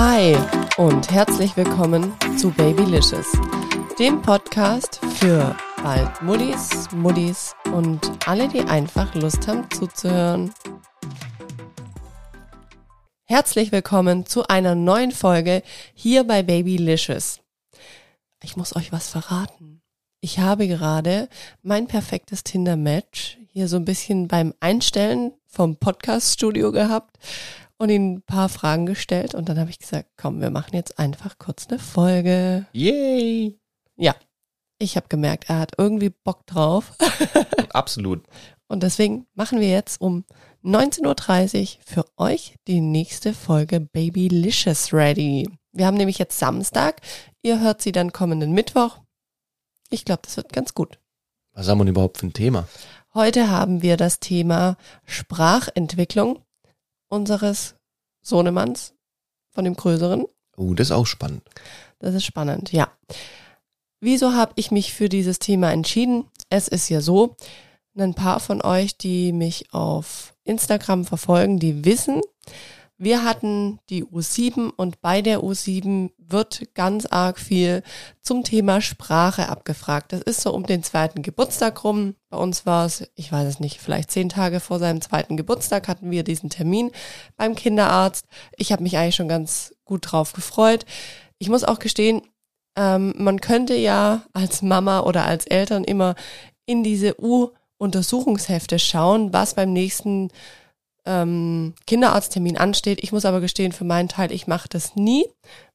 [0.00, 0.36] Hi
[0.76, 3.32] und herzlich willkommen zu Babylicious,
[3.98, 10.54] dem Podcast für bald Muddis, Muddis und alle, die einfach Lust haben zuzuhören.
[13.24, 15.64] Herzlich willkommen zu einer neuen Folge
[15.94, 17.40] hier bei Babylicious.
[18.44, 19.82] Ich muss euch was verraten.
[20.20, 21.28] Ich habe gerade
[21.62, 27.18] mein perfektes Tinder-Match hier so ein bisschen beim Einstellen vom Podcast-Studio gehabt
[27.78, 30.98] und ihm ein paar Fragen gestellt und dann habe ich gesagt, komm, wir machen jetzt
[30.98, 32.66] einfach kurz eine Folge.
[32.72, 33.58] Yay!
[33.96, 34.14] Ja,
[34.78, 36.92] ich habe gemerkt, er hat irgendwie Bock drauf.
[37.70, 38.24] Absolut.
[38.68, 40.24] Und deswegen machen wir jetzt um
[40.62, 45.48] 19.30 Uhr für euch die nächste Folge Babylicious ready.
[45.72, 47.00] Wir haben nämlich jetzt Samstag.
[47.42, 48.98] Ihr hört sie dann kommenden Mittwoch.
[49.90, 50.98] Ich glaube, das wird ganz gut.
[51.52, 52.68] Was haben wir denn überhaupt für ein Thema?
[53.14, 56.44] Heute haben wir das Thema Sprachentwicklung
[57.08, 57.74] unseres
[58.22, 58.94] Sohnemanns,
[59.50, 60.26] von dem Größeren.
[60.56, 61.42] Oh, das ist auch spannend.
[61.98, 62.92] Das ist spannend, ja.
[64.00, 66.26] Wieso habe ich mich für dieses Thema entschieden?
[66.50, 67.34] Es ist ja so,
[67.96, 72.20] ein paar von euch, die mich auf Instagram verfolgen, die wissen,
[72.98, 77.84] wir hatten die U7 und bei der U7 wird ganz arg viel
[78.22, 80.12] zum Thema Sprache abgefragt.
[80.12, 82.16] Das ist so um den zweiten Geburtstag rum.
[82.28, 85.86] Bei uns war es, ich weiß es nicht, vielleicht zehn Tage vor seinem zweiten Geburtstag
[85.86, 86.90] hatten wir diesen Termin
[87.36, 88.26] beim Kinderarzt.
[88.56, 90.84] Ich habe mich eigentlich schon ganz gut drauf gefreut.
[91.38, 92.22] Ich muss auch gestehen,
[92.76, 96.16] ähm, man könnte ja als Mama oder als Eltern immer
[96.66, 100.30] in diese U-Untersuchungshefte schauen, was beim nächsten
[101.08, 103.02] ähm, Kinderarzttermin ansteht.
[103.02, 105.24] Ich muss aber gestehen, für meinen Teil, ich mache das nie,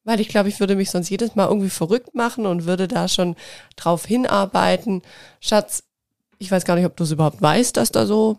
[0.04, 3.08] weil ich glaube, ich würde mich sonst jedes Mal irgendwie verrückt machen und würde da
[3.08, 3.34] schon
[3.76, 5.02] drauf hinarbeiten.
[5.40, 5.82] Schatz,
[6.38, 8.38] ich weiß gar nicht, ob du es überhaupt weißt, dass da so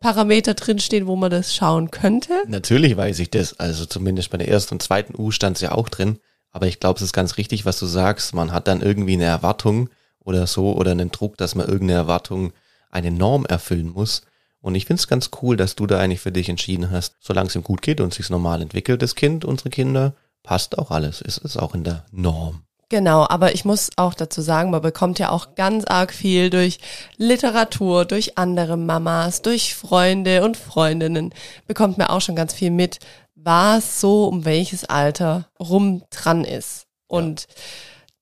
[0.00, 2.42] Parameter drinstehen, wo man das schauen könnte.
[2.46, 3.58] Natürlich weiß ich das.
[3.58, 6.18] Also zumindest bei der ersten und zweiten U stand es ja auch drin.
[6.52, 8.34] Aber ich glaube, es ist ganz richtig, was du sagst.
[8.34, 9.88] Man hat dann irgendwie eine Erwartung
[10.20, 12.52] oder so oder einen Druck, dass man irgendeine Erwartung,
[12.90, 14.22] eine Norm erfüllen muss.
[14.62, 17.48] Und ich finde es ganz cool, dass du da eigentlich für dich entschieden hast, solange
[17.48, 21.20] es ihm gut geht und sich normal entwickelt, das Kind, unsere Kinder, passt auch alles.
[21.20, 22.62] Es ist auch in der Norm.
[22.88, 26.78] Genau, aber ich muss auch dazu sagen, man bekommt ja auch ganz arg viel durch
[27.16, 31.34] Literatur, durch andere Mamas, durch Freunde und Freundinnen,
[31.66, 32.98] bekommt man auch schon ganz viel mit,
[33.34, 36.86] was so um welches Alter rum dran ist.
[37.08, 37.54] Und ja.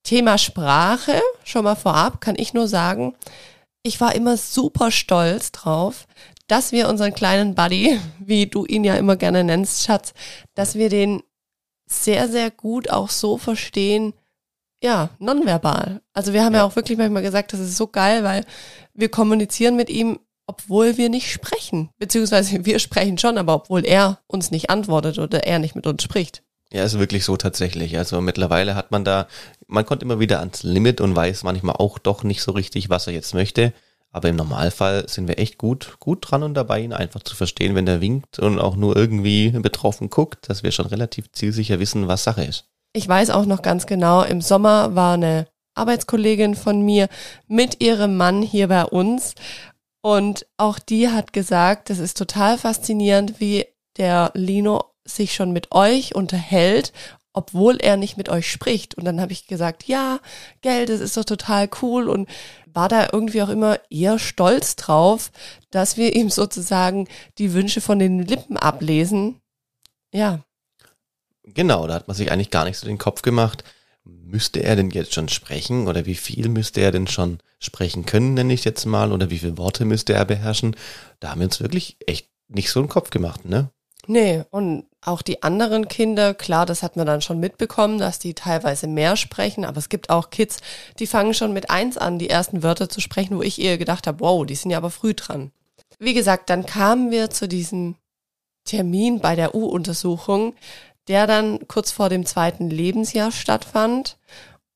[0.05, 3.15] Thema Sprache, schon mal vorab, kann ich nur sagen,
[3.83, 6.07] ich war immer super stolz drauf,
[6.47, 10.13] dass wir unseren kleinen Buddy, wie du ihn ja immer gerne nennst, Schatz,
[10.55, 11.23] dass wir den
[11.87, 14.15] sehr, sehr gut auch so verstehen,
[14.83, 16.01] ja, nonverbal.
[16.13, 16.61] Also wir haben ja.
[16.61, 18.45] ja auch wirklich manchmal gesagt, das ist so geil, weil
[18.95, 21.91] wir kommunizieren mit ihm, obwohl wir nicht sprechen.
[21.99, 26.03] Beziehungsweise wir sprechen schon, aber obwohl er uns nicht antwortet oder er nicht mit uns
[26.03, 26.43] spricht.
[26.73, 27.99] Ja, ist wirklich so tatsächlich.
[27.99, 29.27] Also mittlerweile hat man da,
[29.67, 33.07] man kommt immer wieder ans Limit und weiß manchmal auch doch nicht so richtig, was
[33.07, 33.73] er jetzt möchte.
[34.13, 37.75] Aber im Normalfall sind wir echt gut, gut dran und dabei, ihn einfach zu verstehen,
[37.75, 42.09] wenn er winkt und auch nur irgendwie betroffen guckt, dass wir schon relativ zielsicher wissen,
[42.09, 42.67] was Sache ist.
[42.93, 47.09] Ich weiß auch noch ganz genau, im Sommer war eine Arbeitskollegin von mir
[47.47, 49.35] mit ihrem Mann hier bei uns
[50.03, 53.67] und auch die hat gesagt, das ist total faszinierend, wie
[53.97, 56.93] der Lino sich schon mit euch unterhält,
[57.33, 58.97] obwohl er nicht mit euch spricht.
[58.97, 60.21] Und dann habe ich gesagt, ja,
[60.63, 62.29] Geld, das ist doch total cool und
[62.67, 65.31] war da irgendwie auch immer eher stolz drauf,
[65.71, 69.41] dass wir ihm sozusagen die Wünsche von den Lippen ablesen.
[70.13, 70.45] Ja.
[71.45, 73.65] Genau, da hat man sich eigentlich gar nicht so den Kopf gemacht.
[74.05, 78.35] Müsste er denn jetzt schon sprechen oder wie viel müsste er denn schon sprechen können,
[78.35, 80.75] nenne ich jetzt mal, oder wie viele Worte müsste er beherrschen?
[81.21, 83.71] Da haben wir uns wirklich echt nicht so einen Kopf gemacht, ne?
[84.07, 88.35] Nee, und auch die anderen Kinder, klar, das hat man dann schon mitbekommen, dass die
[88.35, 90.59] teilweise mehr sprechen, aber es gibt auch Kids,
[90.99, 94.07] die fangen schon mit eins an, die ersten Wörter zu sprechen, wo ich eher gedacht
[94.07, 95.53] habe, wow, die sind ja aber früh dran.
[95.99, 97.97] Wie gesagt, dann kamen wir zu diesem
[98.65, 100.55] Termin bei der U-Untersuchung,
[101.09, 104.17] der dann kurz vor dem zweiten Lebensjahr stattfand.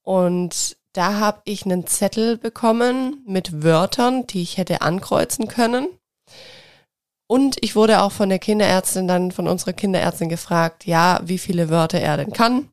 [0.03, 5.89] Und da habe ich einen Zettel bekommen mit Wörtern, die ich hätte ankreuzen können.
[7.27, 11.71] Und ich wurde auch von der Kinderärztin dann, von unserer Kinderärztin gefragt, ja, wie viele
[11.71, 12.69] Wörter er denn kann.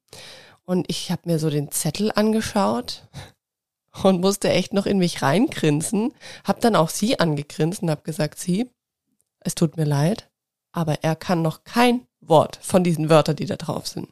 [0.66, 3.08] Und ich habe mir so den Zettel angeschaut
[4.04, 6.14] und musste echt noch in mich reingrinsen.
[6.44, 8.70] Hab dann auch sie angegrinst und hab gesagt, sie,
[9.40, 10.30] es tut mir leid,
[10.72, 14.10] aber er kann noch kein Wort von diesen Wörtern, die da drauf sind.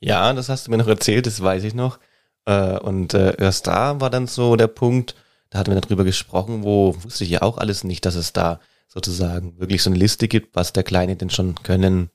[0.00, 1.98] Ja, das hast du mir noch erzählt, das weiß ich noch.
[2.46, 5.14] Äh, und äh, erst da war dann so der Punkt,
[5.50, 8.60] da hatten wir darüber gesprochen, wo wusste ich ja auch alles nicht, dass es da
[8.92, 12.10] sozusagen wirklich so eine Liste gibt, was der Kleine denn schon können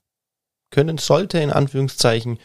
[0.70, 2.38] können sollte, in Anführungszeichen.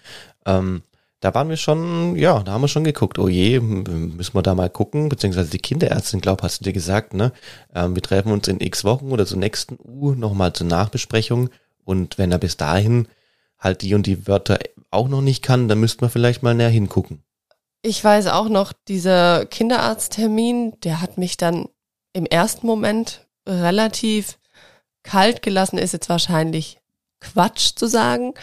[0.46, 0.84] Ähm,
[1.20, 4.56] da waren wir schon, ja, da haben wir schon geguckt, oh je, müssen wir da
[4.56, 7.32] mal gucken, beziehungsweise die Kinderärztin, glaub, hast du dir gesagt, ne?
[7.76, 11.50] Ähm, wir treffen uns in x Wochen oder zur nächsten U nochmal zur Nachbesprechung
[11.84, 13.08] und wenn er bis dahin
[13.60, 16.70] halt die und die Wörter auch noch nicht kann, dann müssten wir vielleicht mal näher
[16.70, 17.24] hingucken.
[17.84, 21.68] Ich weiß auch noch, dieser Kinderarzttermin, der hat mich dann
[22.14, 24.38] im ersten Moment relativ
[25.04, 26.80] kalt gelassen, ist jetzt wahrscheinlich
[27.20, 28.34] Quatsch zu sagen,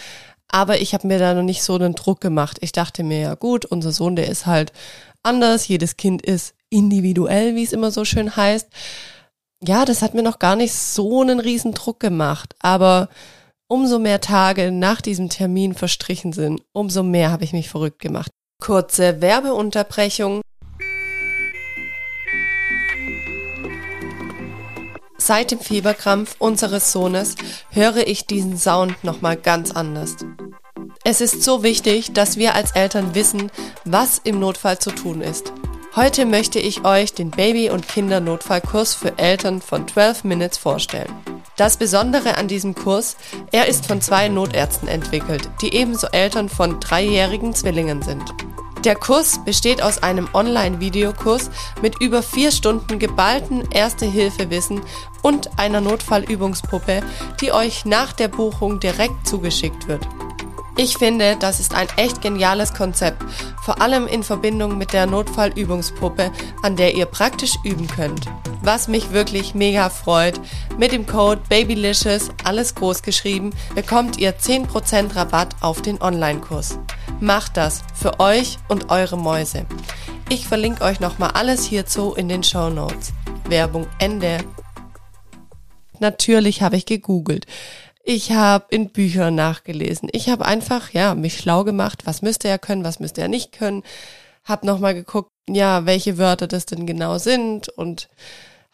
[0.50, 2.58] aber ich habe mir da noch nicht so einen Druck gemacht.
[2.60, 4.72] Ich dachte mir, ja gut, unser Sohn, der ist halt
[5.22, 8.68] anders, jedes Kind ist individuell, wie es immer so schön heißt.
[9.62, 13.08] Ja, das hat mir noch gar nicht so einen riesen Druck gemacht, aber
[13.66, 18.30] umso mehr Tage nach diesem Termin verstrichen sind, umso mehr habe ich mich verrückt gemacht.
[18.62, 20.40] Kurze Werbeunterbrechung.
[25.28, 27.34] Seit dem Fieberkrampf unseres Sohnes
[27.68, 30.16] höre ich diesen Sound nochmal ganz anders.
[31.04, 33.50] Es ist so wichtig, dass wir als Eltern wissen,
[33.84, 35.52] was im Notfall zu tun ist.
[35.94, 41.12] Heute möchte ich euch den Baby- und Kindernotfallkurs für Eltern von 12 Minutes vorstellen.
[41.58, 43.18] Das Besondere an diesem Kurs,
[43.52, 48.24] er ist von zwei Notärzten entwickelt, die ebenso Eltern von dreijährigen Zwillingen sind.
[48.84, 51.50] Der Kurs besteht aus einem Online-Videokurs
[51.82, 54.80] mit über vier Stunden geballten Erste-Hilfe-Wissen
[55.22, 57.02] und einer Notfallübungspuppe,
[57.40, 60.06] die euch nach der Buchung direkt zugeschickt wird.
[60.76, 63.20] Ich finde, das ist ein echt geniales Konzept,
[63.64, 66.30] vor allem in Verbindung mit der Notfallübungspuppe,
[66.62, 68.26] an der ihr praktisch üben könnt.
[68.70, 70.38] Was mich wirklich mega freut,
[70.76, 76.78] mit dem Code BABYLICIOUS, alles groß geschrieben, bekommt ihr 10% Rabatt auf den Online-Kurs.
[77.18, 79.64] Macht das für euch und eure Mäuse.
[80.28, 83.14] Ich verlinke euch nochmal alles hierzu in den Show Notes.
[83.48, 84.36] Werbung Ende.
[85.98, 87.46] Natürlich habe ich gegoogelt.
[88.04, 90.10] Ich habe in Büchern nachgelesen.
[90.12, 93.52] Ich habe einfach, ja, mich schlau gemacht, was müsste er können, was müsste er nicht
[93.52, 93.82] können.
[94.44, 98.10] Hab nochmal geguckt, ja, welche Wörter das denn genau sind und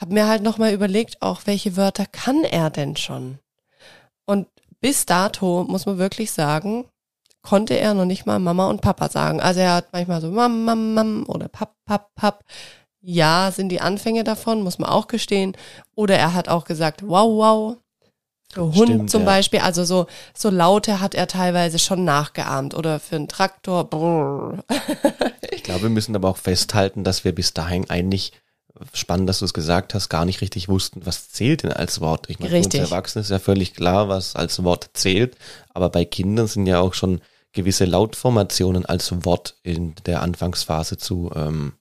[0.01, 3.39] habe mir halt nochmal überlegt, auch welche Wörter kann er denn schon?
[4.27, 4.49] Und
[4.81, 6.87] bis dato muss man wirklich sagen,
[7.43, 9.41] konnte er noch nicht mal Mama und Papa sagen.
[9.41, 12.43] Also er hat manchmal so Mam, Mam, Mam oder Pap, Pap, Pap.
[13.01, 15.57] Ja, sind die Anfänge davon, muss man auch gestehen.
[15.95, 17.77] Oder er hat auch gesagt, wow, wow.
[18.51, 19.27] Für Hund Stimmt, zum ja.
[19.27, 23.85] Beispiel, also so, so Laute hat er teilweise schon nachgeahmt oder für einen Traktor.
[23.85, 24.65] Brrr.
[25.51, 28.33] ich glaube, wir müssen aber auch festhalten, dass wir bis dahin eigentlich
[28.93, 32.29] spannend, dass du es gesagt hast, gar nicht richtig wussten, was zählt denn als Wort.
[32.29, 35.37] Ich meine, für uns Erwachsene ist ja völlig klar, was als Wort zählt,
[35.73, 37.21] aber bei Kindern sind ja auch schon
[37.53, 41.75] gewisse Lautformationen als Wort in der Anfangsphase zu ähm,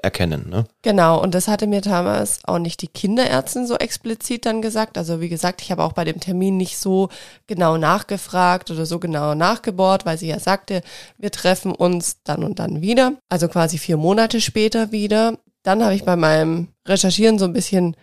[0.00, 0.48] erkennen.
[0.48, 0.64] Ne?
[0.82, 4.96] Genau, und das hatte mir damals auch nicht die Kinderärztin so explizit dann gesagt.
[4.96, 7.08] Also wie gesagt, ich habe auch bei dem Termin nicht so
[7.48, 10.82] genau nachgefragt oder so genau nachgebohrt, weil sie ja sagte,
[11.18, 13.14] wir treffen uns dann und dann wieder.
[13.28, 15.36] Also quasi vier Monate später wieder.
[15.68, 17.94] Dann habe ich bei meinem Recherchieren so ein bisschen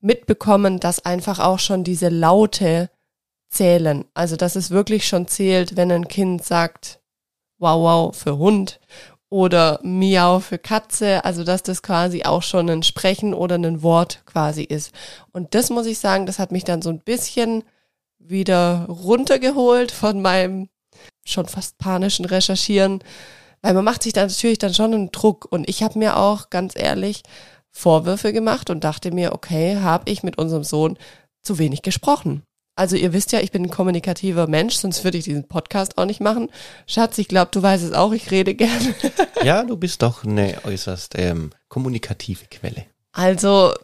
[0.00, 2.90] mitbekommen, dass einfach auch schon diese Laute
[3.50, 4.04] zählen.
[4.14, 7.00] Also dass es wirklich schon zählt, wenn ein Kind sagt,
[7.58, 8.78] wow, wow für Hund
[9.30, 14.22] oder Miau für Katze, also dass das quasi auch schon ein Sprechen oder ein Wort
[14.24, 14.94] quasi ist.
[15.32, 17.64] Und das muss ich sagen, das hat mich dann so ein bisschen
[18.20, 20.68] wieder runtergeholt von meinem
[21.24, 23.02] schon fast panischen Recherchieren,
[23.62, 26.50] weil man macht sich da natürlich dann schon einen Druck und ich habe mir auch
[26.50, 27.22] ganz ehrlich
[27.70, 30.98] Vorwürfe gemacht und dachte mir, okay, habe ich mit unserem Sohn
[31.42, 32.42] zu wenig gesprochen.
[32.78, 36.04] Also ihr wisst ja, ich bin ein kommunikativer Mensch, sonst würde ich diesen Podcast auch
[36.04, 36.48] nicht machen.
[36.86, 38.94] Schatz, ich glaube, du weißt es auch, ich rede gerne.
[39.42, 42.86] ja, du bist doch eine äußerst ähm, kommunikative Quelle.
[43.10, 43.74] Also,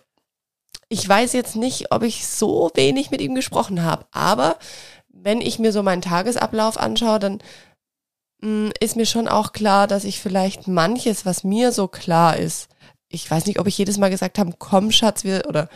[0.88, 4.58] ich weiß jetzt nicht, ob ich so wenig mit ihm gesprochen habe, aber
[5.08, 7.38] wenn ich mir so meinen Tagesablauf anschaue, dann
[8.80, 12.68] ist mir schon auch klar, dass ich vielleicht manches, was mir so klar ist,
[13.08, 15.68] ich weiß nicht, ob ich jedes Mal gesagt habe, komm Schatz, wir oder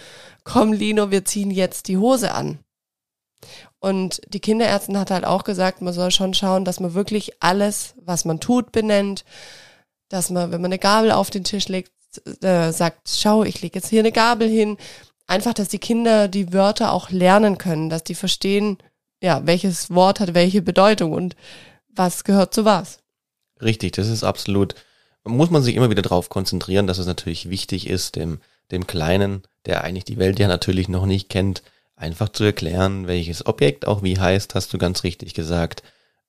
[0.45, 2.59] komm Lino, wir ziehen jetzt die Hose an.
[3.79, 7.95] Und die Kinderärztin hat halt auch gesagt, man soll schon schauen, dass man wirklich alles,
[8.03, 9.25] was man tut, benennt.
[10.09, 11.93] Dass man, wenn man eine Gabel auf den Tisch legt,
[12.43, 14.77] äh, sagt, schau, ich lege jetzt hier eine Gabel hin.
[15.29, 18.79] Einfach, dass die Kinder die Wörter auch lernen können, dass die verstehen,
[19.23, 21.37] ja, welches Wort hat welche Bedeutung und
[21.99, 23.01] was gehört zu was.
[23.61, 24.75] Richtig, das ist absolut,
[25.25, 28.41] muss man sich immer wieder darauf konzentrieren, dass es natürlich wichtig ist, dem,
[28.71, 31.63] dem Kleinen, der eigentlich die Welt ja natürlich noch nicht kennt,
[31.97, 35.83] einfach zu erklären, welches Objekt auch wie heißt, hast du ganz richtig gesagt.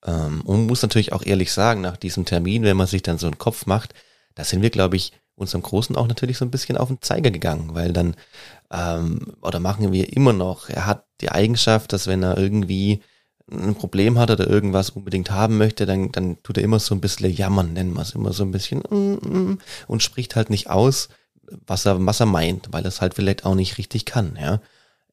[0.06, 3.28] Ähm, und muss natürlich auch ehrlich sagen, nach diesem Termin, wenn man sich dann so
[3.28, 3.94] einen Kopf macht,
[4.36, 7.32] da sind wir, glaube ich, unserem Großen auch natürlich so ein bisschen auf den Zeiger
[7.32, 8.16] gegangen, weil dann,
[8.72, 13.02] ähm, oder machen wir immer noch, er hat die Eigenschaft, dass wenn er irgendwie
[13.52, 17.02] ein Problem hat oder irgendwas unbedingt haben möchte, dann, dann tut er immer so ein
[17.02, 20.70] bisschen jammern, nennen wir es immer so ein bisschen mm, mm, und spricht halt nicht
[20.70, 21.10] aus,
[21.66, 24.62] was er, was er meint, weil er es halt vielleicht auch nicht richtig kann, ja.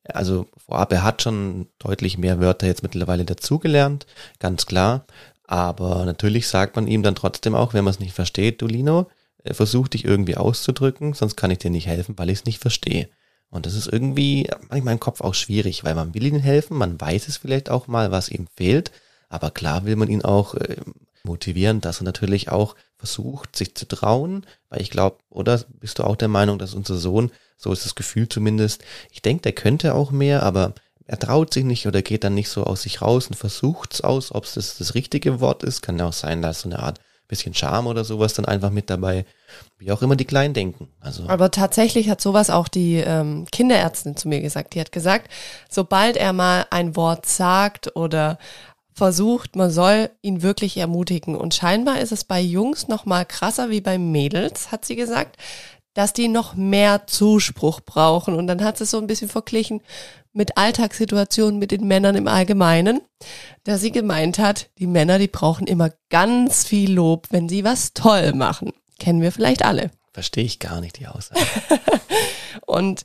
[0.09, 4.07] Also vorab, er hat schon deutlich mehr Wörter jetzt mittlerweile dazugelernt,
[4.39, 5.05] ganz klar.
[5.45, 9.09] Aber natürlich sagt man ihm dann trotzdem auch, wenn man es nicht versteht, du Lino,
[9.45, 12.61] äh, versuch dich irgendwie auszudrücken, sonst kann ich dir nicht helfen, weil ich es nicht
[12.61, 13.09] verstehe.
[13.51, 17.01] Und das ist irgendwie manchmal im Kopf auch schwierig, weil man will ihnen helfen, man
[17.01, 18.91] weiß es vielleicht auch mal, was ihm fehlt,
[19.29, 20.77] aber klar will man ihn auch äh,
[21.23, 26.05] motivieren, dass er natürlich auch versucht, sich zu trauen, weil ich glaube, oder bist du
[26.05, 29.95] auch der Meinung, dass unser Sohn, so ist das Gefühl zumindest, ich denke, der könnte
[29.95, 30.75] auch mehr, aber
[31.07, 34.35] er traut sich nicht oder geht dann nicht so aus sich raus und versucht's aus,
[34.35, 36.81] ob es das, das richtige Wort ist, kann ja auch sein, da ist so eine
[36.81, 39.25] Art bisschen Charme oder sowas dann einfach mit dabei.
[39.79, 40.89] Wie auch immer die Kleinen denken.
[41.01, 41.29] Also.
[41.29, 44.75] Aber tatsächlich hat sowas auch die ähm, Kinderärztin zu mir gesagt.
[44.75, 45.31] Die hat gesagt,
[45.69, 48.39] sobald er mal ein Wort sagt oder
[48.95, 51.37] versucht, man soll ihn wirklich ermutigen.
[51.37, 55.37] Und scheinbar ist es bei Jungs noch mal krasser wie bei Mädels, hat sie gesagt,
[55.93, 58.35] dass die noch mehr Zuspruch brauchen.
[58.35, 59.83] Und dann hat sie es so ein bisschen verglichen
[60.33, 63.01] mit Alltagssituationen mit den Männern im Allgemeinen,
[63.65, 67.95] dass sie gemeint hat, die Männer, die brauchen immer ganz viel Lob, wenn sie was
[67.95, 68.73] toll machen.
[68.99, 69.91] Kennen wir vielleicht alle.
[70.13, 71.41] Verstehe ich gar nicht die Aussage.
[72.67, 73.03] und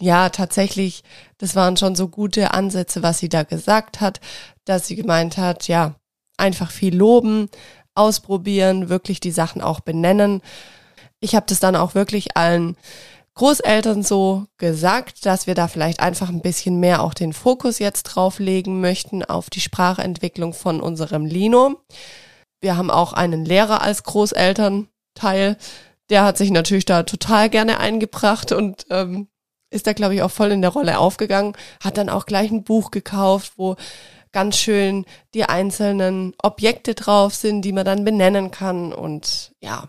[0.00, 1.02] ja, tatsächlich,
[1.38, 4.20] das waren schon so gute Ansätze, was sie da gesagt hat,
[4.64, 5.96] dass sie gemeint hat, ja,
[6.36, 7.48] einfach viel loben,
[7.94, 10.40] ausprobieren, wirklich die Sachen auch benennen.
[11.20, 12.76] Ich habe das dann auch wirklich allen
[13.34, 18.04] Großeltern so gesagt, dass wir da vielleicht einfach ein bisschen mehr auch den Fokus jetzt
[18.04, 21.80] drauf legen möchten auf die Sprachentwicklung von unserem Lino.
[22.60, 24.02] Wir haben auch einen Lehrer als
[25.18, 25.56] Großelternteil.
[26.10, 29.28] Der hat sich natürlich da total gerne eingebracht und ähm,
[29.70, 31.54] ist da, glaube ich, auch voll in der Rolle aufgegangen.
[31.82, 33.76] Hat dann auch gleich ein Buch gekauft, wo
[34.32, 38.94] ganz schön die einzelnen Objekte drauf sind, die man dann benennen kann.
[38.94, 39.88] Und ja,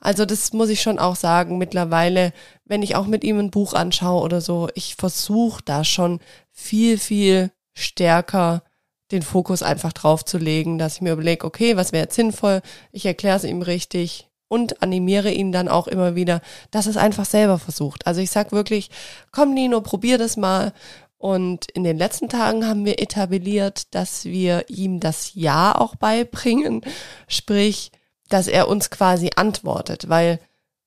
[0.00, 1.58] also das muss ich schon auch sagen.
[1.58, 2.32] Mittlerweile,
[2.64, 6.96] wenn ich auch mit ihm ein Buch anschaue oder so, ich versuche da schon viel,
[6.96, 8.62] viel stärker
[9.10, 12.62] den Fokus einfach drauf zu legen, dass ich mir überlege, okay, was wäre jetzt sinnvoll?
[12.92, 17.24] Ich erkläre es ihm richtig und animiere ihn dann auch immer wieder, dass es einfach
[17.24, 18.06] selber versucht.
[18.06, 18.90] Also ich sag wirklich,
[19.30, 20.74] komm Nino, probier das mal.
[21.16, 26.82] Und in den letzten Tagen haben wir etabliert, dass wir ihm das Ja auch beibringen.
[27.28, 27.92] Sprich,
[28.28, 30.38] dass er uns quasi antwortet, weil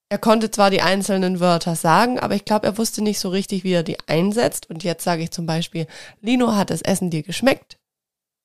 [0.09, 3.63] er konnte zwar die einzelnen Wörter sagen, aber ich glaube, er wusste nicht so richtig,
[3.63, 4.69] wie er die einsetzt.
[4.69, 5.87] Und jetzt sage ich zum Beispiel,
[6.21, 7.79] Lino, hat das Essen dir geschmeckt?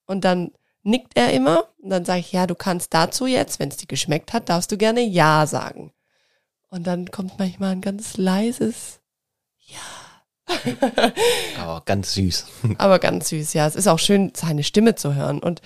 [0.07, 1.69] Und dann nickt er immer.
[1.79, 4.73] Und dann sage ich, ja, du kannst dazu jetzt, wenn es dir geschmeckt hat, darfst
[4.73, 5.93] du gerne Ja sagen.
[6.71, 9.01] Und dann kommt manchmal ein ganz leises
[9.59, 9.79] Ja.
[11.59, 12.47] Aber ganz süß.
[12.79, 13.67] Aber ganz süß, ja.
[13.67, 15.41] Es ist auch schön, seine Stimme zu hören.
[15.41, 15.63] Und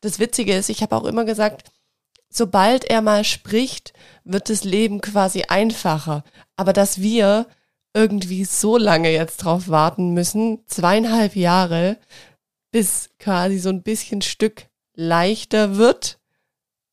[0.00, 1.70] das Witzige ist, ich habe auch immer gesagt,
[2.30, 3.92] sobald er mal spricht,
[4.24, 6.24] wird das Leben quasi einfacher.
[6.56, 7.46] Aber dass wir
[7.94, 11.96] irgendwie so lange jetzt drauf warten müssen, zweieinhalb Jahre,
[12.74, 14.66] bis quasi so ein bisschen Stück
[14.96, 16.18] leichter wird,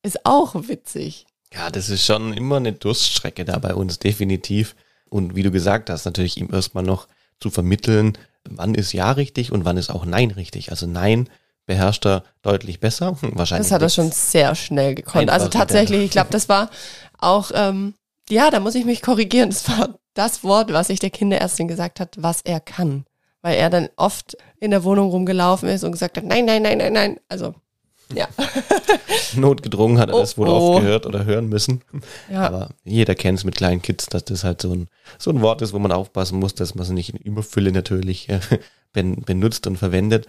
[0.04, 1.26] ist auch witzig.
[1.52, 4.76] Ja, das ist schon immer eine Durststrecke da bei uns, definitiv.
[5.10, 7.08] Und wie du gesagt hast, natürlich ihm erstmal noch
[7.40, 8.16] zu vermitteln,
[8.48, 10.70] wann ist Ja richtig und wann ist auch Nein richtig.
[10.70, 11.28] Also Nein
[11.66, 13.18] beherrscht er deutlich besser.
[13.20, 13.66] Wahrscheinlich.
[13.66, 15.30] Das hat er schon sehr schnell gekonnt.
[15.30, 16.70] Also tatsächlich, ich glaube, das war
[17.18, 17.94] auch, ähm,
[18.30, 19.50] ja, da muss ich mich korrigieren.
[19.50, 23.04] Das war das Wort, was sich der Kinderärztin gesagt hat, was er kann.
[23.42, 26.78] Weil er dann oft in der Wohnung rumgelaufen ist und gesagt hat, nein, nein, nein,
[26.78, 27.20] nein, nein.
[27.28, 27.54] Also,
[28.14, 28.28] ja.
[29.36, 30.52] Notgedrungen hat er oh, das wohl oh.
[30.52, 31.82] oft gehört oder hören müssen.
[32.30, 32.42] Ja.
[32.46, 35.62] Aber jeder kennt es mit kleinen Kids, dass das halt so ein, so ein Wort
[35.62, 38.40] ist, wo man aufpassen muss, dass man es nicht in Überfülle natürlich äh,
[38.92, 40.26] benutzt und verwendet.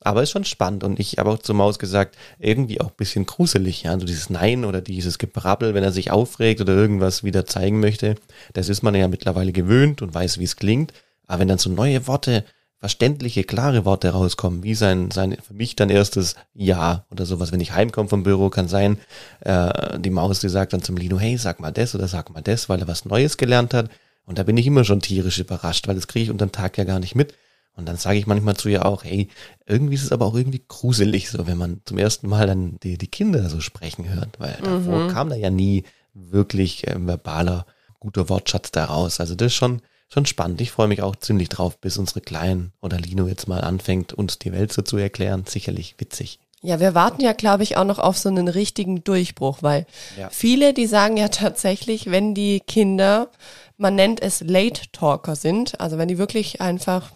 [0.00, 3.24] Aber ist schon spannend und ich habe auch zur Maus gesagt, irgendwie auch ein bisschen
[3.24, 7.24] gruselig, ja, so also dieses Nein oder dieses Gebrabbel, wenn er sich aufregt oder irgendwas
[7.24, 8.16] wieder zeigen möchte,
[8.52, 10.92] das ist man ja mittlerweile gewöhnt und weiß, wie es klingt.
[11.26, 12.44] Aber wenn dann so neue Worte,
[12.84, 17.60] verständliche, klare Worte rauskommen, wie sein, sein für mich dann erstes Ja oder sowas, wenn
[17.60, 18.98] ich heimkomme vom Büro, kann sein,
[19.40, 22.42] äh, die Maus, die sagt dann zum Lino, hey, sag mal das oder sag mal
[22.42, 23.88] das, weil er was Neues gelernt hat.
[24.26, 26.76] Und da bin ich immer schon tierisch überrascht, weil das kriege ich unter den Tag
[26.76, 27.34] ja gar nicht mit.
[27.76, 29.28] Und dann sage ich manchmal zu ihr auch, hey,
[29.66, 32.98] irgendwie ist es aber auch irgendwie gruselig, so wenn man zum ersten Mal dann die,
[32.98, 34.86] die Kinder so sprechen hört, weil mhm.
[34.86, 37.66] davor kam da ja nie wirklich äh, verbaler,
[37.98, 39.20] guter Wortschatz daraus.
[39.20, 40.60] Also das ist schon, schon spannend.
[40.60, 44.38] Ich freue mich auch ziemlich drauf, bis unsere Kleinen oder Lino jetzt mal anfängt, uns
[44.38, 45.44] die Welt so zu erklären.
[45.46, 46.38] Sicherlich witzig.
[46.62, 49.86] Ja, wir warten ja, glaube ich, auch noch auf so einen richtigen Durchbruch, weil
[50.18, 50.30] ja.
[50.30, 53.30] viele, die sagen ja tatsächlich, wenn die Kinder,
[53.76, 57.12] man nennt es Late Talker sind, also wenn die wirklich einfach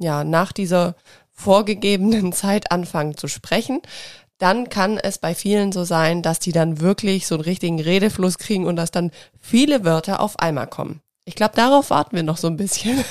[0.00, 0.96] ja, nach dieser
[1.32, 3.82] vorgegebenen Zeit anfangen zu sprechen,
[4.38, 8.38] dann kann es bei vielen so sein, dass die dann wirklich so einen richtigen Redefluss
[8.38, 11.00] kriegen und dass dann viele Wörter auf einmal kommen.
[11.28, 13.04] Ich glaube, darauf warten wir noch so ein bisschen.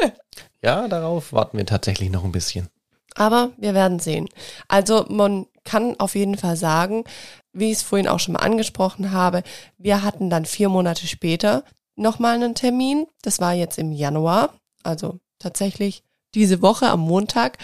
[0.62, 2.68] ja, darauf warten wir tatsächlich noch ein bisschen.
[3.14, 4.28] Aber wir werden sehen.
[4.66, 7.04] Also man kann auf jeden Fall sagen,
[7.52, 9.44] wie ich es vorhin auch schon mal angesprochen habe,
[9.78, 11.62] wir hatten dann vier Monate später
[11.94, 13.06] nochmal einen Termin.
[13.22, 16.02] Das war jetzt im Januar, also tatsächlich
[16.34, 17.58] diese Woche am Montag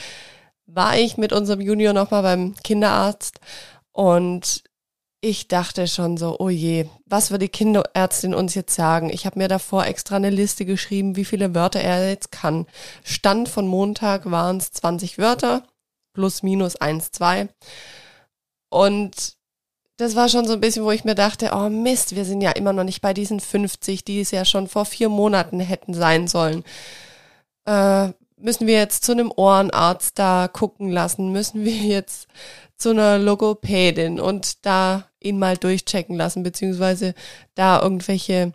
[0.67, 3.41] war ich mit unserem Junior nochmal beim Kinderarzt
[3.91, 4.63] und
[5.21, 9.11] ich dachte schon so, oh je, was wird die Kinderärztin uns jetzt sagen?
[9.11, 12.67] Ich habe mir davor extra eine Liste geschrieben, wie viele Wörter er jetzt kann.
[13.03, 15.65] Stand von Montag waren es 20 Wörter,
[16.13, 17.49] plus minus 1, 2.
[18.71, 19.37] Und
[19.97, 22.53] das war schon so ein bisschen, wo ich mir dachte, oh Mist, wir sind ja
[22.53, 26.29] immer noch nicht bei diesen 50, die es ja schon vor vier Monaten hätten sein
[26.29, 26.63] sollen.
[27.67, 31.33] Äh, müssen wir jetzt zu einem Ohrenarzt da gucken lassen?
[31.33, 32.29] Müssen wir jetzt
[32.77, 37.15] zu einer Logopädin und da ihn mal durchchecken lassen, beziehungsweise
[37.55, 38.53] da irgendwelche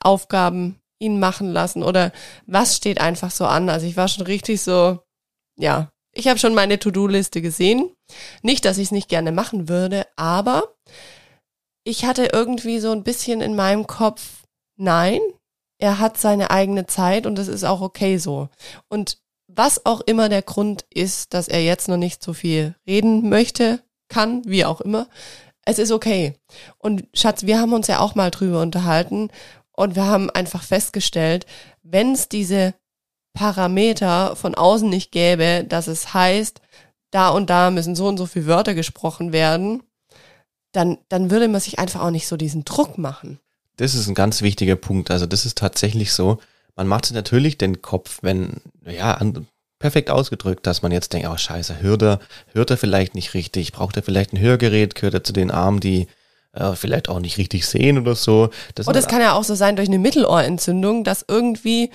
[0.00, 2.12] Aufgaben ihn machen lassen oder
[2.46, 3.68] was steht einfach so an?
[3.68, 5.00] Also ich war schon richtig so,
[5.58, 7.90] ja, ich habe schon meine To-Do-Liste gesehen.
[8.42, 10.74] Nicht, dass ich es nicht gerne machen würde, aber
[11.84, 14.42] ich hatte irgendwie so ein bisschen in meinem Kopf,
[14.76, 15.20] nein,
[15.78, 18.48] er hat seine eigene Zeit und das ist auch okay so.
[18.88, 23.28] Und was auch immer der Grund ist, dass er jetzt noch nicht so viel reden
[23.28, 25.08] möchte, kann, wie auch immer,
[25.64, 26.34] es ist okay.
[26.78, 29.30] Und Schatz, wir haben uns ja auch mal drüber unterhalten
[29.72, 31.46] und wir haben einfach festgestellt,
[31.82, 32.74] wenn es diese
[33.32, 36.60] Parameter von außen nicht gäbe, dass es heißt,
[37.10, 39.82] da und da müssen so und so viele Wörter gesprochen werden,
[40.72, 43.38] dann, dann würde man sich einfach auch nicht so diesen Druck machen.
[43.76, 45.10] Das ist ein ganz wichtiger Punkt.
[45.10, 46.38] Also das ist tatsächlich so.
[46.76, 49.14] Man macht sich natürlich den Kopf, wenn, ja,
[49.82, 52.20] perfekt ausgedrückt, dass man jetzt denkt, oh scheiße, hört er,
[52.52, 55.80] hört er vielleicht nicht richtig, braucht er vielleicht ein Hörgerät, gehört er zu den Armen,
[55.80, 56.06] die
[56.52, 58.50] äh, vielleicht auch nicht richtig sehen oder so.
[58.74, 61.90] Das und es kann ja auch so sein durch eine Mittelohrentzündung, dass irgendwie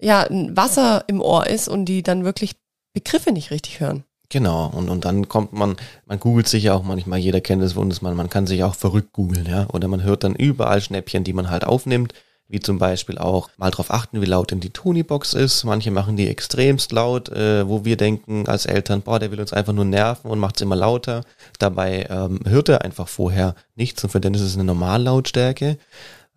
[0.00, 2.56] ja ein Wasser im Ohr ist und die dann wirklich
[2.92, 4.04] Begriffe nicht richtig hören.
[4.30, 7.72] Genau, und, und dann kommt man, man googelt sich ja auch manchmal, jeder kennt es
[7.74, 9.66] von uns, man, man kann sich auch verrückt googeln, ja.
[9.72, 12.12] Oder man hört dann überall Schnäppchen, die man halt aufnimmt,
[12.48, 15.64] wie zum Beispiel auch mal drauf achten, wie laut denn die Tony-Box ist.
[15.64, 19.52] Manche machen die extremst laut, äh, wo wir denken als Eltern, boah, der will uns
[19.52, 21.24] einfach nur nerven und macht es immer lauter.
[21.58, 25.78] Dabei ähm, hört er einfach vorher nichts und für den ist es eine Normallautstärke.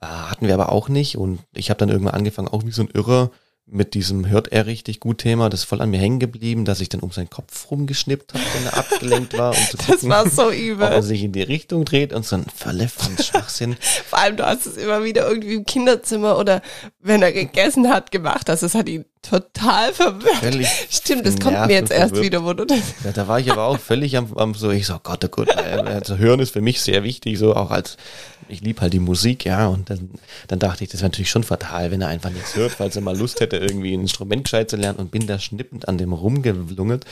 [0.02, 2.82] Äh, hatten wir aber auch nicht und ich habe dann irgendwann angefangen, auch wie so
[2.82, 3.32] ein Irrer
[3.66, 6.82] mit diesem hört er richtig gut Thema, das ist voll an mir hängen geblieben, dass
[6.82, 10.10] ich dann um seinen Kopf rumgeschnippt habe, wenn er abgelenkt war, um zu gucken, das
[10.10, 10.88] war so übel.
[10.88, 12.46] ob er sich in die Richtung dreht und so ein
[13.24, 13.78] Schwachsinn.
[14.08, 16.62] Vor allem, du hast es immer wieder irgendwie im Kinderzimmer oder
[17.00, 18.64] wenn er gegessen hat, gemacht hast.
[18.64, 20.36] Das hat ihn total verwirrt.
[20.38, 22.26] Völlig Stimmt, das kommt mir jetzt erst verwirrt.
[22.26, 22.80] wieder, wo du das.
[23.04, 25.56] Ja, da war ich aber auch völlig am, am so, ich so, Gott, oh Gott,
[25.56, 27.98] also hören ist für mich sehr wichtig, so auch als
[28.52, 30.12] ich liebe halt die Musik, ja, und dann,
[30.48, 33.02] dann dachte ich, das wäre natürlich schon fatal, wenn er einfach nichts hört, falls er
[33.02, 36.14] mal Lust hätte, irgendwie ein Instrument gescheit zu lernen und bin da schnippend an dem
[36.14, 37.06] rumgelungelt.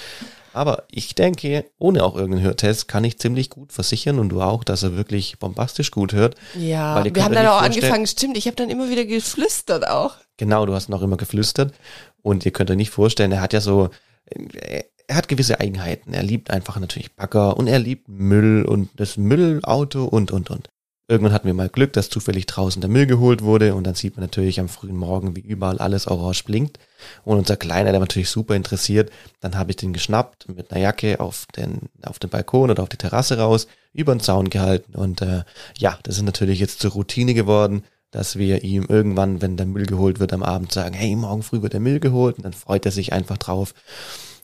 [0.51, 4.63] Aber ich denke, ohne auch irgendeinen Hörtest kann ich ziemlich gut versichern und du auch,
[4.63, 6.35] dass er wirklich bombastisch gut hört.
[6.55, 10.15] Ja, wir haben dann auch angefangen, stimmt, ich habe dann immer wieder geflüstert auch.
[10.39, 11.73] Genau, du hast noch immer geflüstert
[12.21, 13.89] und ihr könnt euch nicht vorstellen, er hat ja so,
[14.25, 16.13] er hat gewisse Eigenheiten.
[16.13, 20.69] Er liebt einfach natürlich Bagger und er liebt Müll und das Müllauto und, und, und.
[21.09, 24.15] Irgendwann hatten wir mal Glück, dass zufällig draußen der Müll geholt wurde und dann sieht
[24.15, 26.79] man natürlich am frühen Morgen, wie überall alles orange blinkt.
[27.25, 30.79] Und unser Kleiner, der war natürlich super interessiert, dann habe ich den geschnappt mit einer
[30.79, 34.95] Jacke auf den, auf den Balkon oder auf die Terrasse raus, über den Zaun gehalten
[34.95, 35.43] und äh,
[35.77, 39.85] ja, das ist natürlich jetzt zur Routine geworden, dass wir ihm irgendwann, wenn der Müll
[39.85, 42.85] geholt wird, am Abend sagen, hey, morgen früh wird der Müll geholt und dann freut
[42.85, 43.73] er sich einfach drauf.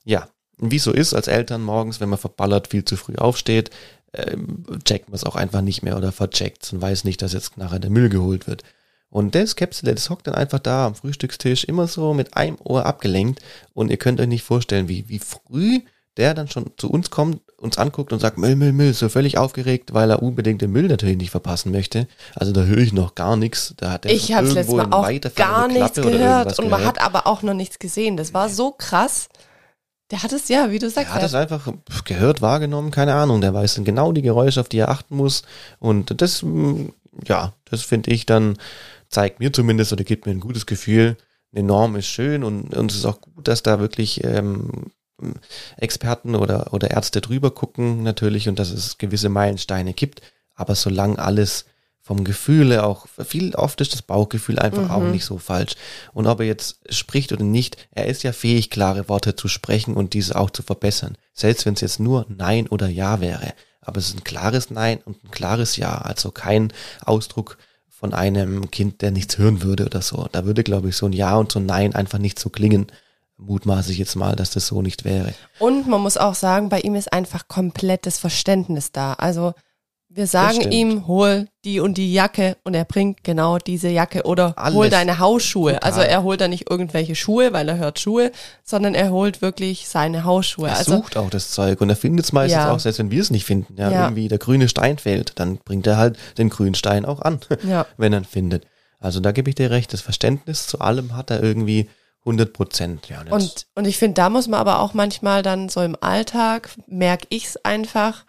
[0.03, 3.71] Ja, wie so ist als Eltern morgens, wenn man verballert viel zu früh aufsteht,
[4.13, 7.57] ähm, checkt man es auch einfach nicht mehr oder vercheckt und weiß nicht, dass jetzt
[7.57, 8.63] nachher der Müll geholt wird.
[9.09, 12.85] Und das Käpsel, das hockt dann einfach da am Frühstückstisch, immer so mit einem Ohr
[12.85, 13.41] abgelenkt.
[13.73, 15.81] Und ihr könnt euch nicht vorstellen, wie, wie früh
[16.17, 19.37] der dann schon zu uns kommt, uns anguckt und sagt, Müll, Müll, Müll, so völlig
[19.37, 22.07] aufgeregt, weil er unbedingt den Müll natürlich nicht verpassen möchte.
[22.35, 23.73] Also da höre ich noch gar nichts.
[23.77, 27.27] Da hat er ich habe letztes Mal auch gar nichts gehört und man hat aber
[27.27, 28.17] auch noch nichts gesehen.
[28.17, 29.29] Das war so krass.
[30.11, 31.09] Der hat es ja, wie du sagst.
[31.09, 31.67] Er hat es einfach
[32.03, 33.41] gehört, wahrgenommen, keine Ahnung.
[33.41, 35.41] Der weiß dann genau die Geräusche, auf die er achten muss.
[35.79, 36.89] Und das, mm,
[37.25, 38.57] ja, das finde ich dann,
[39.09, 41.17] zeigt mir zumindest oder gibt mir ein gutes Gefühl.
[41.55, 44.91] Eine Norm ist schön und, und es ist auch gut, dass da wirklich ähm,
[45.77, 50.21] Experten oder, oder Ärzte drüber gucken natürlich und dass es gewisse Meilensteine gibt.
[50.55, 51.65] Aber solange alles
[52.01, 54.91] vom Gefühle auch, viel oft ist das Bauchgefühl einfach mhm.
[54.91, 55.75] auch nicht so falsch.
[56.13, 59.95] Und ob er jetzt spricht oder nicht, er ist ja fähig, klare Worte zu sprechen
[59.95, 61.17] und diese auch zu verbessern.
[61.33, 63.53] Selbst wenn es jetzt nur Nein oder Ja wäre.
[63.81, 65.97] Aber es ist ein klares Nein und ein klares Ja.
[65.97, 66.71] Also kein
[67.03, 67.57] Ausdruck
[67.89, 70.27] von einem Kind, der nichts hören würde oder so.
[70.31, 72.85] Da würde, glaube ich, so ein Ja und so ein Nein einfach nicht so klingen.
[73.37, 75.33] Mutmaße ich jetzt mal, dass das so nicht wäre.
[75.59, 79.13] Und man muss auch sagen, bei ihm ist einfach komplettes Verständnis da.
[79.13, 79.53] Also
[80.15, 84.53] wir sagen ihm, hol die und die Jacke und er bringt genau diese Jacke oder
[84.55, 84.73] Alles.
[84.73, 85.73] hol deine Hausschuhe.
[85.73, 85.89] Total.
[85.89, 88.31] Also er holt da nicht irgendwelche Schuhe, weil er hört Schuhe,
[88.63, 90.69] sondern er holt wirklich seine Hausschuhe.
[90.69, 92.71] Er also, sucht auch das Zeug und er findet es meistens ja.
[92.71, 93.75] auch, selbst wenn wir es nicht finden.
[93.77, 97.21] Ja, ja, irgendwie der grüne Stein fehlt, dann bringt er halt den grünen Stein auch
[97.21, 97.85] an, ja.
[97.97, 98.65] wenn er ihn findet.
[98.99, 101.89] Also da gebe ich dir recht, das Verständnis zu allem hat er irgendwie
[102.25, 103.07] 100 Prozent.
[103.09, 106.69] Ja, und, und ich finde, da muss man aber auch manchmal dann so im Alltag,
[106.87, 108.25] merke ich es einfach,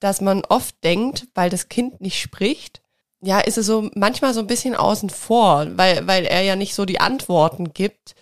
[0.00, 2.80] dass man oft denkt, weil das Kind nicht spricht,
[3.22, 6.74] ja, ist es so manchmal so ein bisschen außen vor, weil, weil er ja nicht
[6.74, 8.14] so die Antworten gibt,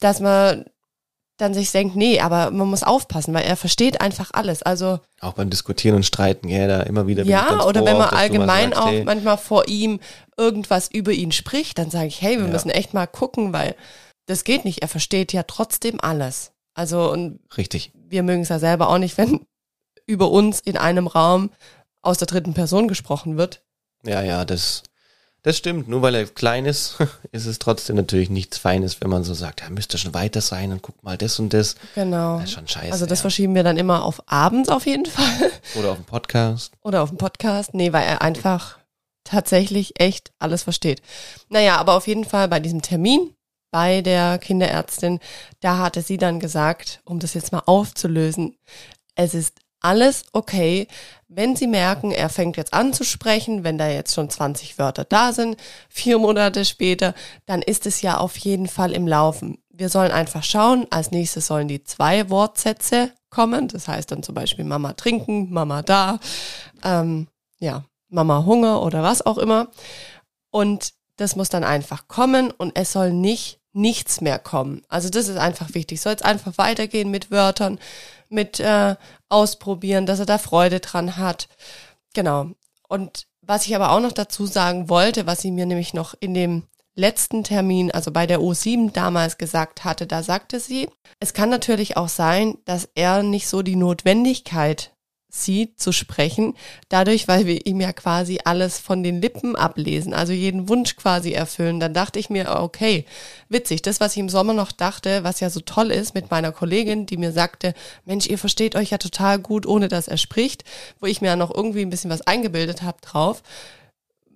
[0.00, 0.66] dass man
[1.38, 4.62] dann sich denkt, nee, aber man muss aufpassen, weil er versteht einfach alles.
[4.62, 7.24] Also auch beim Diskutieren und Streiten, ja, da immer wieder.
[7.24, 9.04] Ja, oder wenn man allgemein sagst, auch hey.
[9.04, 10.00] manchmal vor ihm
[10.36, 12.52] irgendwas über ihn spricht, dann sage ich, hey, wir ja.
[12.52, 13.76] müssen echt mal gucken, weil
[14.28, 14.82] das geht nicht.
[14.82, 16.52] Er versteht ja trotzdem alles.
[16.74, 17.90] Also und richtig.
[17.94, 19.46] Wir mögen es ja selber auch nicht, wenn
[20.06, 21.50] über uns in einem Raum
[22.02, 23.62] aus der dritten Person gesprochen wird.
[24.04, 24.82] Ja, ja, das,
[25.42, 25.88] das stimmt.
[25.88, 26.98] Nur weil er klein ist,
[27.32, 30.72] ist es trotzdem natürlich nichts Feines, wenn man so sagt, er müsste schon weiter sein
[30.72, 31.76] und guck mal das und das.
[31.94, 32.36] Genau.
[32.38, 32.92] Das ist schon scheiße.
[32.92, 33.22] Also das ja.
[33.22, 35.50] verschieben wir dann immer auf abends auf jeden Fall.
[35.78, 36.72] Oder auf dem Podcast.
[36.82, 37.72] Oder auf dem Podcast.
[37.72, 38.78] Nee, weil er einfach
[39.24, 41.02] tatsächlich echt alles versteht.
[41.48, 43.34] Naja, aber auf jeden Fall bei diesem Termin
[43.70, 45.20] bei der Kinderärztin,
[45.60, 48.56] da hatte sie dann gesagt, um das jetzt mal aufzulösen,
[49.14, 50.88] es ist alles okay.
[51.28, 55.04] Wenn Sie merken, er fängt jetzt an zu sprechen, wenn da jetzt schon 20 Wörter
[55.04, 55.56] da sind,
[55.88, 57.14] vier Monate später,
[57.46, 59.58] dann ist es ja auf jeden Fall im Laufen.
[59.70, 63.68] Wir sollen einfach schauen, als nächstes sollen die zwei Wortsätze kommen.
[63.68, 66.18] Das heißt dann zum Beispiel Mama trinken, Mama da,
[66.82, 67.28] ähm,
[67.60, 69.68] ja, Mama Hunger oder was auch immer.
[70.50, 74.82] Und das muss dann einfach kommen und es soll nicht nichts mehr kommen.
[74.88, 76.00] Also das ist einfach wichtig.
[76.00, 77.78] Soll es einfach weitergehen mit Wörtern,
[78.28, 78.96] mit äh,
[79.28, 81.48] Ausprobieren, dass er da Freude dran hat.
[82.14, 82.50] Genau.
[82.88, 86.34] Und was ich aber auch noch dazu sagen wollte, was sie mir nämlich noch in
[86.34, 90.88] dem letzten Termin, also bei der O7 damals gesagt hatte, da sagte sie,
[91.20, 94.92] es kann natürlich auch sein, dass er nicht so die Notwendigkeit
[95.30, 96.54] sie zu sprechen,
[96.88, 101.32] dadurch, weil wir ihm ja quasi alles von den Lippen ablesen, also jeden Wunsch quasi
[101.32, 101.80] erfüllen.
[101.80, 103.04] Dann dachte ich mir, okay,
[103.48, 106.50] witzig, das, was ich im Sommer noch dachte, was ja so toll ist mit meiner
[106.50, 107.74] Kollegin, die mir sagte,
[108.06, 110.64] Mensch, ihr versteht euch ja total gut, ohne dass er spricht,
[110.98, 113.42] wo ich mir ja noch irgendwie ein bisschen was eingebildet habe drauf,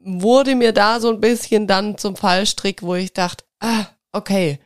[0.04, 4.58] wurde mir da so ein bisschen dann zum Fallstrick, wo ich dachte, ah, okay,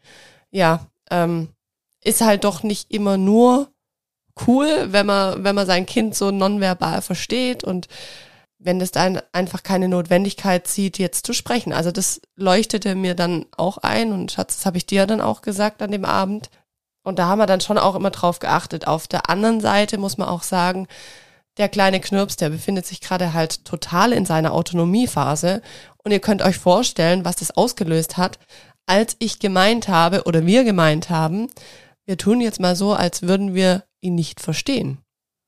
[0.50, 1.50] ja, ähm,
[2.02, 3.68] ist halt doch nicht immer nur
[4.46, 7.88] cool, wenn man, wenn man sein Kind so nonverbal versteht und
[8.58, 11.72] wenn es dann einfach keine Notwendigkeit sieht, jetzt zu sprechen.
[11.72, 15.42] Also das leuchtete mir dann auch ein und Schatz, das habe ich dir dann auch
[15.42, 16.50] gesagt an dem Abend.
[17.02, 18.86] Und da haben wir dann schon auch immer drauf geachtet.
[18.88, 20.88] Auf der anderen Seite muss man auch sagen,
[21.56, 25.62] der kleine Knirps, der befindet sich gerade halt total in seiner Autonomiephase.
[26.02, 28.38] Und ihr könnt euch vorstellen, was das ausgelöst hat,
[28.86, 31.48] als ich gemeint habe oder wir gemeint haben,
[32.04, 34.98] wir tun jetzt mal so, als würden wir ihn nicht verstehen.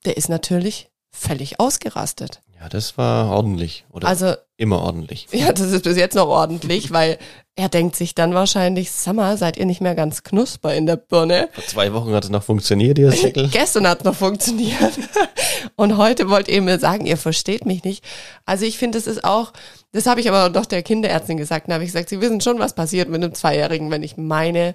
[0.05, 2.41] Der ist natürlich völlig ausgerastet.
[2.61, 3.85] Ja, das war ordentlich.
[3.93, 5.29] Oder also immer ordentlich.
[5.31, 7.19] Ja, das ist bis jetzt noch ordentlich, weil
[7.55, 11.49] er denkt sich dann wahrscheinlich, Summer, seid ihr nicht mehr ganz knusper in der Birne?
[11.53, 13.49] Vor zwei Wochen hat es noch funktioniert, ihr Säckel.
[13.53, 14.99] Gestern hat es noch funktioniert.
[15.77, 18.05] Und heute wollt ihr mir sagen, ihr versteht mich nicht.
[18.45, 19.53] Also ich finde, das ist auch,
[19.93, 21.69] das habe ich aber doch der Kinderärztin gesagt.
[21.69, 24.75] Da habe ich gesagt, sie wissen schon, was passiert mit einem Zweijährigen, wenn ich meine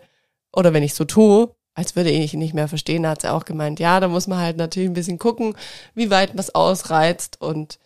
[0.54, 3.46] oder wenn ich so tue, als würde ich ihn nicht mehr verstehen, hat sie auch
[3.46, 5.56] gemeint, ja, da muss man halt natürlich ein bisschen gucken,
[5.96, 7.80] wie weit man es ausreizt und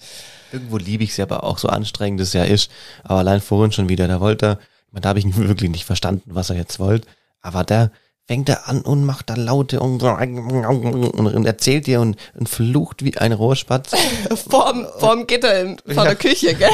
[0.52, 2.72] Irgendwo liebe ich ja aber auch, so anstrengend es ja ist.
[3.04, 4.46] Aber allein vorhin schon wieder, da wollte
[4.94, 7.08] er, da habe ich wirklich nicht verstanden, was er jetzt wollte.
[7.42, 7.92] Aber da,
[8.28, 13.18] fängt er an und macht da laute und, und erzählt dir und, und flucht wie
[13.18, 13.92] ein Rohrspatz.
[14.50, 16.04] vorm, vorm Gitter in, vor ja.
[16.04, 16.70] der Küche, gell?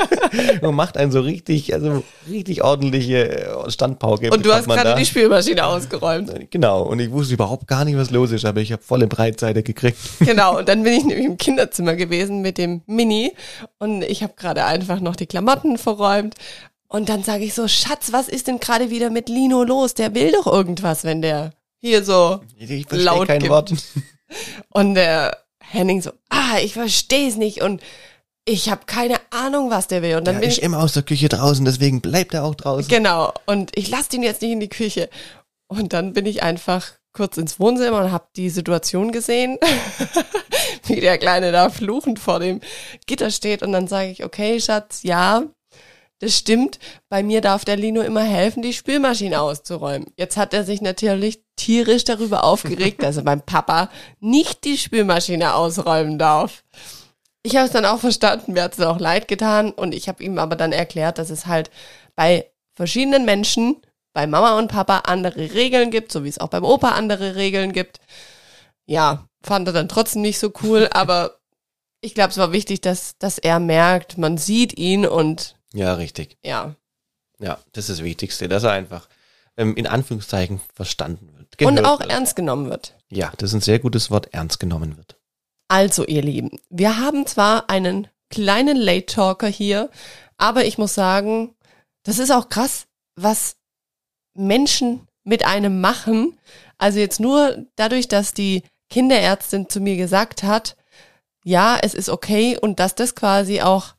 [0.62, 4.30] und macht einen so richtig, also richtig ordentliche Standpauke.
[4.30, 6.32] Und du hast gerade die Spülmaschine ausgeräumt.
[6.50, 9.62] Genau, und ich wusste überhaupt gar nicht, was los ist, aber ich habe volle Breitseite
[9.62, 9.98] gekriegt.
[10.20, 13.32] Genau, und dann bin ich nämlich im Kinderzimmer gewesen mit dem Mini
[13.78, 16.34] und ich habe gerade einfach noch die Klamotten verräumt
[16.88, 19.94] und dann sage ich so, Schatz, was ist denn gerade wieder mit Lino los?
[19.94, 23.50] Der will doch irgendwas, wenn der hier so ich laut kein gibt.
[23.50, 23.72] Wort.
[24.70, 27.62] Und der Henning so, ah, ich verstehe es nicht.
[27.62, 27.82] Und
[28.44, 30.16] ich habe keine Ahnung, was der will.
[30.16, 32.54] Und dann Der bin ist ich, immer aus der Küche draußen, deswegen bleibt er auch
[32.54, 32.88] draußen.
[32.88, 35.08] genau, und ich lasse ihn jetzt nicht in die Küche.
[35.68, 39.58] Und dann bin ich einfach kurz ins Wohnzimmer und habe die Situation gesehen,
[40.86, 42.60] wie der Kleine da fluchend vor dem
[43.06, 43.62] Gitter steht.
[43.62, 45.44] Und dann sage ich, okay, Schatz, ja,
[46.20, 46.78] das stimmt.
[47.08, 50.12] Bei mir darf der Lino immer helfen, die Spülmaschine auszuräumen.
[50.16, 55.54] Jetzt hat er sich natürlich tierisch darüber aufgeregt, dass er beim Papa nicht die Spülmaschine
[55.54, 56.64] ausräumen darf.
[57.42, 60.22] Ich habe es dann auch verstanden, mir hat es auch leid getan und ich habe
[60.22, 61.70] ihm aber dann erklärt, dass es halt
[62.16, 63.76] bei verschiedenen Menschen,
[64.12, 67.72] bei Mama und Papa andere Regeln gibt, so wie es auch beim Opa andere Regeln
[67.72, 68.00] gibt.
[68.86, 71.38] Ja, fand er dann trotzdem nicht so cool, aber
[72.00, 76.38] ich glaube, es war wichtig, dass, dass er merkt, man sieht ihn und Ja, richtig.
[76.44, 76.74] ja.
[77.40, 79.08] Ja, das ist das Wichtigste, dass er einfach
[79.56, 81.62] ähm, in Anführungszeichen verstanden wird.
[81.62, 82.10] Und auch wird.
[82.10, 82.94] ernst genommen wird.
[83.10, 85.16] Ja, das ist ein sehr gutes Wort, ernst genommen wird.
[85.68, 89.90] Also, ihr Lieben, wir haben zwar einen kleinen Late Talker hier,
[90.36, 91.54] aber ich muss sagen,
[92.02, 93.56] das ist auch krass, was
[94.34, 96.38] Menschen mit einem machen.
[96.78, 100.76] Also jetzt nur dadurch, dass die Kinderärztin zu mir gesagt hat,
[101.44, 103.94] ja, es ist okay und dass das quasi auch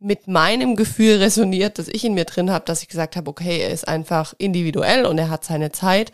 [0.00, 3.60] mit meinem Gefühl resoniert, das ich in mir drin habe, dass ich gesagt habe, okay,
[3.60, 6.12] er ist einfach individuell und er hat seine Zeit.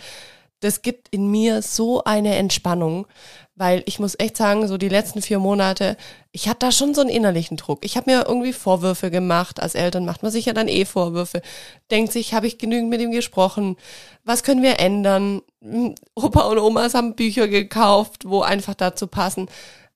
[0.60, 3.06] Das gibt in mir so eine Entspannung,
[3.54, 5.98] weil ich muss echt sagen, so die letzten vier Monate,
[6.32, 7.84] ich hatte da schon so einen innerlichen Druck.
[7.84, 9.60] Ich habe mir irgendwie Vorwürfe gemacht.
[9.60, 11.42] Als Eltern macht man sich ja dann eh Vorwürfe.
[11.90, 13.76] Denkt sich, habe ich genügend mit ihm gesprochen?
[14.24, 15.42] Was können wir ändern?
[15.60, 19.48] Hm, Opa und Omas haben Bücher gekauft, wo einfach dazu passen.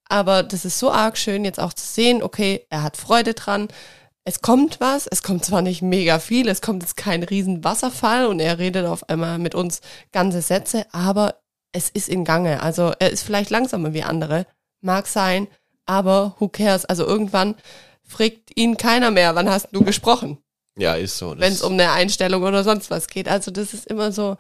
[0.09, 3.68] Aber das ist so arg schön, jetzt auch zu sehen, okay, er hat Freude dran.
[4.25, 8.27] Es kommt was, es kommt zwar nicht mega viel, es kommt jetzt kein riesen Wasserfall
[8.27, 9.81] und er redet auf einmal mit uns
[10.12, 11.37] ganze Sätze, aber
[11.73, 12.62] es ist in Gange.
[12.62, 14.47] Also er ist vielleicht langsamer wie andere,
[14.81, 15.49] mag sein,
[15.87, 16.85] aber who cares?
[16.85, 17.55] Also irgendwann
[18.03, 20.38] fragt ihn keiner mehr, wann hast du gesprochen,
[20.77, 21.35] Ja, ist so.
[21.38, 23.29] Wenn es um eine Einstellung oder sonst was geht.
[23.29, 24.37] Also das ist immer so,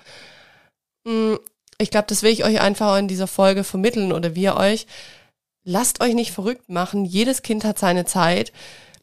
[1.04, 1.38] mh,
[1.78, 4.86] ich glaube, das will ich euch einfach in dieser Folge vermitteln oder wir euch.
[5.70, 7.04] Lasst euch nicht verrückt machen.
[7.04, 8.54] Jedes Kind hat seine Zeit.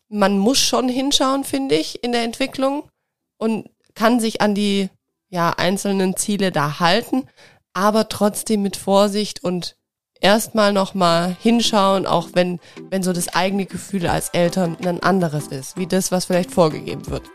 [0.09, 2.89] Man muss schon hinschauen, finde ich, in der Entwicklung
[3.37, 4.89] und kann sich an die
[5.29, 7.27] ja, einzelnen Ziele da halten,
[7.73, 9.75] aber trotzdem mit Vorsicht und
[10.19, 15.77] erstmal nochmal hinschauen, auch wenn, wenn so das eigene Gefühl als Eltern ein anderes ist,
[15.77, 17.29] wie das, was vielleicht vorgegeben wird.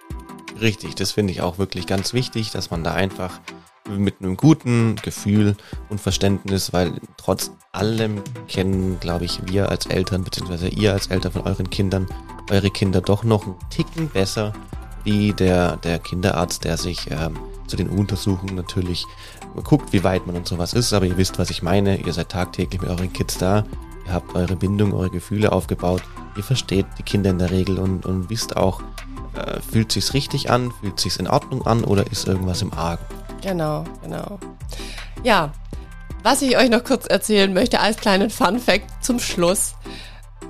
[0.60, 3.40] Richtig, das finde ich auch wirklich ganz wichtig, dass man da einfach
[3.98, 5.56] mit einem guten Gefühl
[5.88, 11.32] und Verständnis, weil trotz allem kennen, glaube ich, wir als Eltern, beziehungsweise ihr als Eltern
[11.32, 12.06] von euren Kindern,
[12.50, 14.52] eure Kinder doch noch einen Ticken besser
[15.04, 19.06] wie der, der Kinderarzt, der sich ähm, zu den Untersuchungen natürlich
[19.64, 22.00] guckt, wie weit man und sowas ist, aber ihr wisst, was ich meine.
[22.00, 23.64] Ihr seid tagtäglich mit euren Kids da,
[24.06, 26.02] ihr habt eure Bindung, eure Gefühle aufgebaut,
[26.36, 28.82] ihr versteht die Kinder in der Regel und, und wisst auch,
[29.34, 31.84] äh, fühlt sich's richtig an, fühlt sich's in Ordnung an?
[31.84, 33.04] Oder ist irgendwas im Argen?
[33.42, 34.38] Genau, genau.
[35.22, 35.52] Ja,
[36.22, 39.74] was ich euch noch kurz erzählen möchte als kleinen Fun Fact zum Schluss.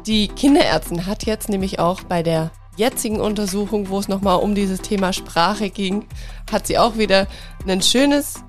[0.06, 4.80] Die Kinderärztin hat jetzt nämlich auch bei der jetzigen Untersuchung, wo es nochmal um dieses
[4.80, 6.06] Thema Sprache ging,
[6.50, 7.26] hat sie auch wieder
[7.66, 8.42] ein schönes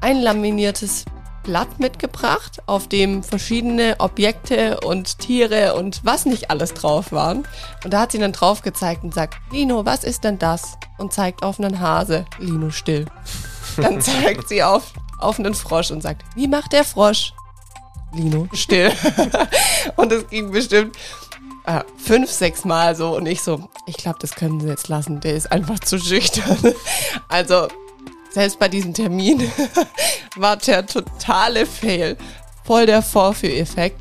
[0.00, 1.06] einlaminiertes
[1.44, 7.46] Blatt mitgebracht, auf dem verschiedene Objekte und Tiere und was nicht alles drauf waren.
[7.84, 10.78] Und da hat sie dann drauf gezeigt und sagt, Lino, was ist denn das?
[10.98, 12.24] Und zeigt auf einen Hase.
[12.38, 13.06] Lino still.
[13.82, 17.32] Dann zeigt sie auf, auf einen Frosch und sagt, wie macht der Frosch?
[18.12, 18.92] Lino still.
[19.96, 20.96] und es ging bestimmt
[21.66, 25.20] äh, fünf, sechs Mal so und ich so, ich glaube, das können sie jetzt lassen,
[25.20, 26.58] der ist einfach zu schüchtern.
[27.28, 27.68] Also,
[28.30, 29.50] selbst bei diesem Termin
[30.36, 32.16] war der totale Fail.
[32.64, 34.00] Voll der Vorführeffekt.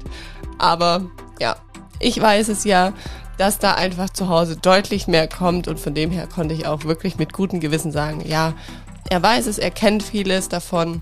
[0.58, 1.06] Aber
[1.40, 1.56] ja,
[2.00, 2.94] ich weiß es ja,
[3.38, 6.84] dass da einfach zu Hause deutlich mehr kommt und von dem her konnte ich auch
[6.84, 8.54] wirklich mit gutem Gewissen sagen, ja,
[9.10, 11.02] er weiß es, er kennt vieles davon.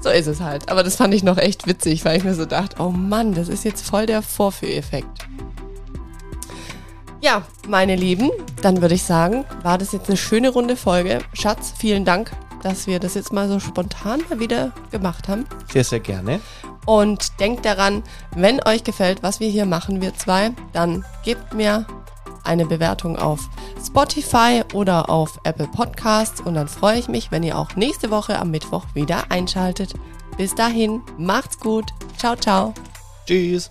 [0.00, 0.68] So ist es halt.
[0.68, 3.48] Aber das fand ich noch echt witzig, weil ich mir so dachte, oh Mann, das
[3.48, 5.28] ist jetzt voll der Vorführeffekt.
[7.20, 8.30] Ja, meine Lieben,
[8.62, 11.20] dann würde ich sagen, war das jetzt eine schöne runde Folge.
[11.34, 12.32] Schatz, vielen Dank,
[12.64, 15.46] dass wir das jetzt mal so spontan mal wieder gemacht haben.
[15.72, 16.40] Sehr, sehr gerne.
[16.84, 18.02] Und denkt daran,
[18.34, 21.86] wenn euch gefällt, was wir hier machen, wir zwei, dann gebt mir
[22.44, 23.48] eine Bewertung auf
[23.84, 28.38] Spotify oder auf Apple Podcasts und dann freue ich mich, wenn ihr auch nächste Woche
[28.38, 29.94] am Mittwoch wieder einschaltet.
[30.36, 31.92] Bis dahin, macht's gut.
[32.16, 32.74] Ciao, ciao.
[33.26, 33.70] Tschüss.